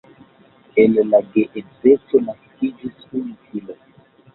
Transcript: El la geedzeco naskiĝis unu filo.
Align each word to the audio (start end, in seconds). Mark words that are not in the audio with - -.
El 0.83 0.97
la 1.11 1.21
geedzeco 1.37 2.25
naskiĝis 2.31 3.09
unu 3.23 3.41
filo. 3.51 3.83